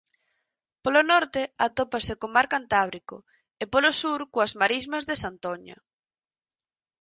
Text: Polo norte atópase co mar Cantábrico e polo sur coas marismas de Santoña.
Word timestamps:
Polo 0.83 1.01
norte 1.11 1.41
atópase 1.67 2.13
co 2.19 2.27
mar 2.35 2.47
Cantábrico 2.53 3.15
e 3.61 3.65
polo 3.73 3.91
sur 4.01 4.19
coas 4.33 4.53
marismas 4.61 5.03
de 5.09 5.15
Santoña. 5.23 5.77